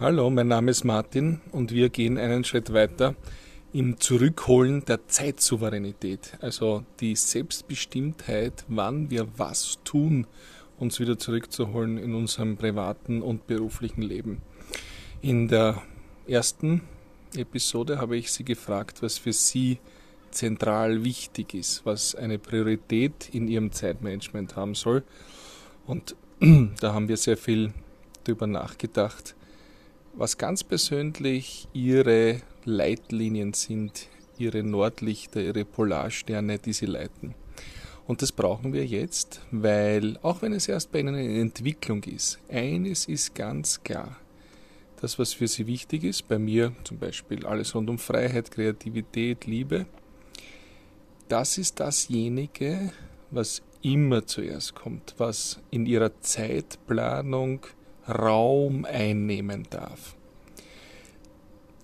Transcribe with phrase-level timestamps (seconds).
[0.00, 3.14] Hallo, mein Name ist Martin und wir gehen einen Schritt weiter
[3.74, 10.26] im Zurückholen der Zeitsouveränität, also die Selbstbestimmtheit, wann wir was tun,
[10.78, 14.40] uns wieder zurückzuholen in unserem privaten und beruflichen Leben.
[15.20, 15.82] In der
[16.26, 16.80] ersten
[17.36, 19.80] Episode habe ich Sie gefragt, was für Sie
[20.30, 25.02] zentral wichtig ist, was eine Priorität in Ihrem Zeitmanagement haben soll.
[25.86, 26.16] Und
[26.80, 27.74] da haben wir sehr viel
[28.24, 29.34] darüber nachgedacht,
[30.14, 34.08] was ganz persönlich Ihre Leitlinien sind,
[34.38, 37.34] Ihre Nordlichter, Ihre Polarsterne, die Sie leiten.
[38.06, 42.40] Und das brauchen wir jetzt, weil auch wenn es erst bei Ihnen eine Entwicklung ist,
[42.48, 44.16] eines ist ganz klar.
[45.00, 49.46] Das, was für Sie wichtig ist, bei mir zum Beispiel alles rund um Freiheit, Kreativität,
[49.46, 49.86] Liebe,
[51.28, 52.92] das ist dasjenige,
[53.30, 57.60] was immer zuerst kommt, was in Ihrer Zeitplanung
[58.08, 60.16] Raum einnehmen darf.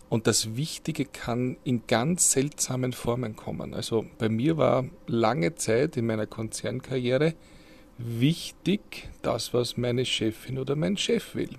[0.09, 3.75] Und das Wichtige kann in ganz seltsamen Formen kommen.
[3.75, 7.35] Also bei mir war lange Zeit in meiner Konzernkarriere
[7.99, 11.51] wichtig das, was meine Chefin oder mein Chef will,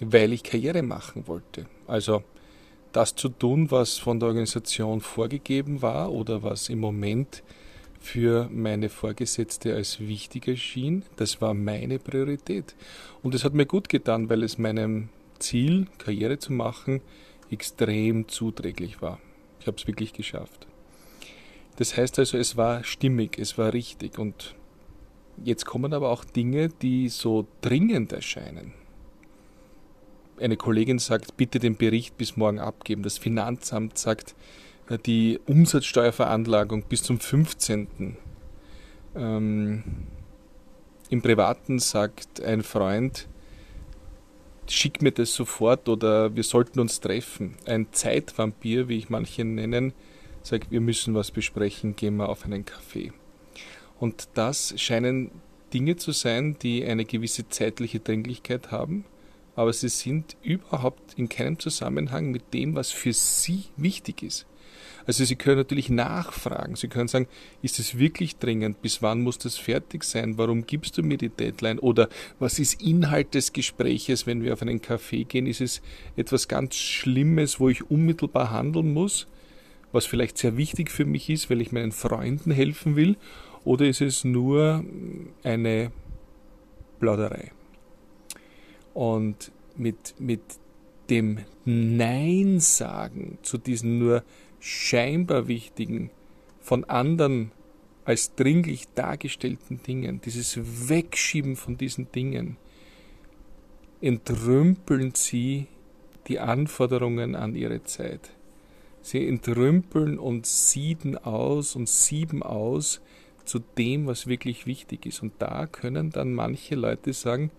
[0.00, 1.66] weil ich Karriere machen wollte.
[1.86, 2.24] Also
[2.92, 7.42] das zu tun, was von der Organisation vorgegeben war oder was im Moment
[8.02, 11.04] für meine Vorgesetzte als wichtig erschien.
[11.16, 12.74] Das war meine Priorität.
[13.22, 17.00] Und es hat mir gut getan, weil es meinem Ziel, Karriere zu machen,
[17.50, 19.20] extrem zuträglich war.
[19.60, 20.66] Ich habe es wirklich geschafft.
[21.76, 24.18] Das heißt also, es war stimmig, es war richtig.
[24.18, 24.56] Und
[25.42, 28.72] jetzt kommen aber auch Dinge, die so dringend erscheinen.
[30.40, 33.04] Eine Kollegin sagt, bitte den Bericht bis morgen abgeben.
[33.04, 34.34] Das Finanzamt sagt,
[35.06, 38.16] die Umsatzsteuerveranlagung bis zum 15.
[39.14, 39.84] Ähm,
[41.08, 43.28] Im Privaten sagt ein Freund,
[44.68, 47.56] schick mir das sofort oder wir sollten uns treffen.
[47.66, 49.92] Ein Zeitvampir, wie ich manche nennen,
[50.42, 53.12] sagt, wir müssen was besprechen, gehen wir auf einen Kaffee.
[53.98, 55.30] Und das scheinen
[55.72, 59.04] Dinge zu sein, die eine gewisse zeitliche Dringlichkeit haben,
[59.54, 64.46] aber sie sind überhaupt in keinem Zusammenhang mit dem, was für sie wichtig ist.
[65.06, 66.76] Also Sie können natürlich nachfragen.
[66.76, 67.26] Sie können sagen,
[67.62, 68.82] ist es wirklich dringend?
[68.82, 70.38] Bis wann muss das fertig sein?
[70.38, 71.78] Warum gibst du mir die Deadline?
[71.78, 72.08] Oder
[72.38, 75.46] was ist Inhalt des Gespräches, wenn wir auf einen Café gehen?
[75.46, 75.82] Ist es
[76.16, 79.26] etwas ganz Schlimmes, wo ich unmittelbar handeln muss?
[79.92, 83.16] Was vielleicht sehr wichtig für mich ist, weil ich meinen Freunden helfen will?
[83.64, 84.84] Oder ist es nur
[85.42, 85.92] eine
[86.98, 87.52] Plauderei?
[88.94, 90.40] Und mit, mit
[91.10, 94.24] dem Nein sagen zu diesen nur
[94.62, 96.10] scheinbar wichtigen,
[96.60, 97.50] von anderen
[98.04, 102.56] als dringlich dargestellten Dingen, dieses Wegschieben von diesen Dingen,
[104.00, 105.66] entrümpeln sie
[106.28, 108.30] die Anforderungen an ihre Zeit.
[109.00, 113.00] Sie entrümpeln und sieden aus und sieben aus
[113.44, 115.22] zu dem, was wirklich wichtig ist.
[115.22, 117.50] Und da können dann manche Leute sagen,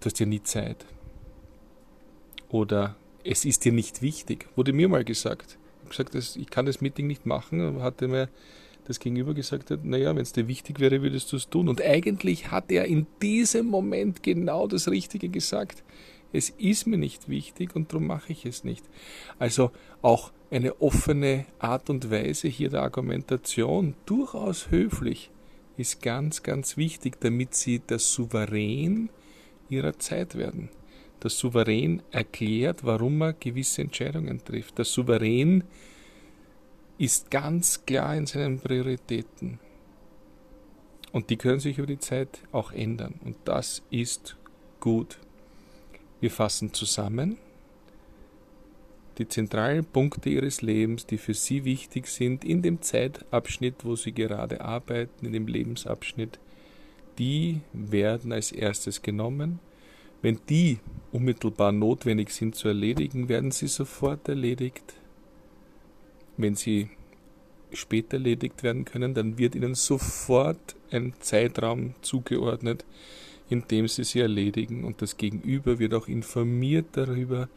[0.00, 0.84] du hast ja nie Zeit.
[2.48, 4.48] Oder es ist dir nicht wichtig.
[4.56, 5.56] Wurde mir mal gesagt
[5.88, 8.28] gesagt, ich kann das Meeting nicht machen, hatte mir
[8.86, 11.68] das Gegenüber gesagt hat, naja, wenn es dir wichtig wäre, würdest du es tun.
[11.68, 15.82] Und eigentlich hat er in diesem Moment genau das Richtige gesagt.
[16.32, 18.84] Es ist mir nicht wichtig und darum mache ich es nicht.
[19.38, 19.70] Also
[20.02, 25.30] auch eine offene Art und Weise hier der Argumentation, durchaus höflich,
[25.76, 29.10] ist ganz, ganz wichtig, damit sie der Souverän
[29.68, 30.68] ihrer Zeit werden.
[31.24, 34.76] Der Souverän erklärt, warum er gewisse Entscheidungen trifft.
[34.76, 35.64] Der Souverän
[36.98, 39.58] ist ganz klar in seinen Prioritäten.
[41.12, 43.14] Und die können sich über die Zeit auch ändern.
[43.24, 44.36] Und das ist
[44.80, 45.18] gut.
[46.20, 47.38] Wir fassen zusammen
[49.16, 54.12] die zentralen Punkte Ihres Lebens, die für Sie wichtig sind, in dem Zeitabschnitt, wo Sie
[54.12, 56.38] gerade arbeiten, in dem Lebensabschnitt,
[57.18, 59.60] die werden als erstes genommen
[60.24, 60.78] wenn die
[61.12, 64.94] unmittelbar notwendig sind zu erledigen, werden sie sofort erledigt.
[66.38, 66.88] Wenn sie
[67.74, 72.86] später erledigt werden können, dann wird ihnen sofort ein Zeitraum zugeordnet,
[73.50, 77.50] in dem sie sie erledigen und das Gegenüber wird auch informiert darüber,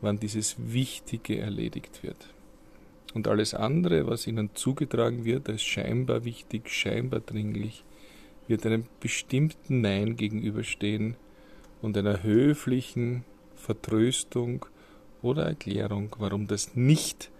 [0.00, 2.30] wann dieses Wichtige erledigt wird.
[3.12, 7.84] Und alles andere, was ihnen zugetragen wird als scheinbar wichtig, scheinbar dringlich,
[8.48, 11.16] wird einem bestimmten Nein gegenüberstehen,
[11.84, 13.24] und einer höflichen
[13.56, 14.64] Vertröstung
[15.20, 17.30] oder Erklärung, warum das nicht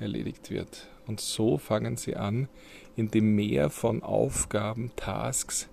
[0.00, 0.88] erledigt wird.
[1.06, 2.48] Und so fangen sie an,
[2.96, 5.68] in dem Meer von Aufgaben, Tasks,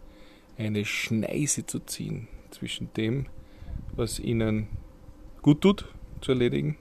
[0.59, 3.25] eine Schneise zu ziehen zwischen dem,
[3.95, 4.67] was ihnen
[5.41, 5.85] gut tut,
[6.21, 6.77] zu erledigen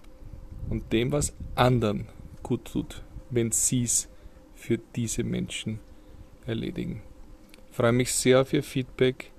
[0.68, 2.08] und dem, was anderen
[2.42, 4.06] gut tut, wenn sie es
[4.54, 5.80] für diese Menschen
[6.44, 7.00] erledigen.
[7.70, 9.32] Ich freue mich sehr auf Ihr Feedback,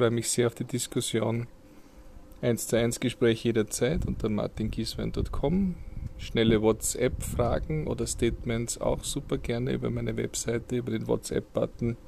[0.00, 1.46] freue mich sehr auf die Diskussion.
[2.40, 5.74] 1 zu 1 Gespräch jederzeit unter martingieswein.com.
[6.16, 11.98] Schnelle WhatsApp-Fragen oder Statements auch super gerne über meine Webseite, über den WhatsApp-Button.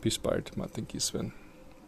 [0.00, 1.32] Bis bald, Martin Gieswein.